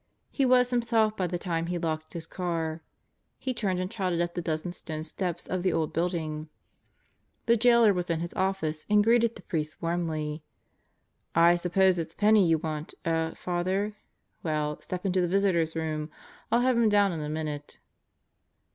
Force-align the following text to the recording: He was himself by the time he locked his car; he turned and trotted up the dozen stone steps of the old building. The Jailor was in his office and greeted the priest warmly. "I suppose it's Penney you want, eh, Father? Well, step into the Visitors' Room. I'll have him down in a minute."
He 0.31 0.47
was 0.47 0.71
himself 0.71 1.15
by 1.15 1.27
the 1.27 1.37
time 1.37 1.67
he 1.67 1.77
locked 1.77 2.13
his 2.13 2.25
car; 2.25 2.81
he 3.37 3.53
turned 3.53 3.79
and 3.79 3.91
trotted 3.91 4.19
up 4.19 4.33
the 4.33 4.41
dozen 4.41 4.71
stone 4.71 5.03
steps 5.03 5.45
of 5.45 5.61
the 5.61 5.71
old 5.71 5.93
building. 5.93 6.49
The 7.45 7.55
Jailor 7.55 7.93
was 7.93 8.09
in 8.09 8.19
his 8.19 8.33
office 8.33 8.87
and 8.89 9.03
greeted 9.03 9.35
the 9.35 9.43
priest 9.43 9.79
warmly. 9.79 10.41
"I 11.35 11.55
suppose 11.55 11.99
it's 11.99 12.15
Penney 12.15 12.47
you 12.47 12.57
want, 12.57 12.95
eh, 13.05 13.35
Father? 13.35 13.95
Well, 14.41 14.81
step 14.81 15.05
into 15.05 15.21
the 15.21 15.27
Visitors' 15.27 15.75
Room. 15.75 16.09
I'll 16.51 16.61
have 16.61 16.75
him 16.77 16.89
down 16.89 17.11
in 17.11 17.21
a 17.21 17.29
minute." 17.29 17.77